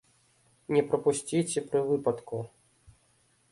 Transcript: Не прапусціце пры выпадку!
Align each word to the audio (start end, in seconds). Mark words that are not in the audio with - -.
Не 0.75 0.81
прапусціце 0.93 1.63
пры 1.69 1.79
выпадку! 1.91 2.43